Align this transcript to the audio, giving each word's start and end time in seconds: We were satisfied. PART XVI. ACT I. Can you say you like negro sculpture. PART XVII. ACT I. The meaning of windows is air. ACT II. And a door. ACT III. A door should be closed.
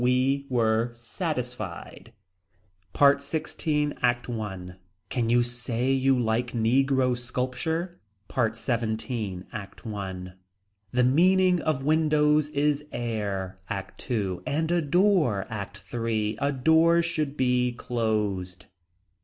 We 0.03 0.47
were 0.49 0.93
satisfied. 0.95 2.11
PART 2.91 3.19
XVI. 3.19 3.95
ACT 4.01 4.31
I. 4.31 4.69
Can 5.09 5.29
you 5.29 5.43
say 5.43 5.91
you 5.91 6.17
like 6.19 6.53
negro 6.53 7.15
sculpture. 7.15 8.01
PART 8.27 8.55
XVII. 8.57 9.43
ACT 9.53 9.85
I. 9.85 10.33
The 10.91 11.03
meaning 11.03 11.61
of 11.61 11.83
windows 11.83 12.49
is 12.49 12.87
air. 12.91 13.59
ACT 13.69 14.09
II. 14.09 14.39
And 14.47 14.71
a 14.71 14.81
door. 14.81 15.45
ACT 15.51 15.93
III. 15.93 16.37
A 16.41 16.51
door 16.51 17.03
should 17.03 17.37
be 17.37 17.73
closed. 17.73 18.65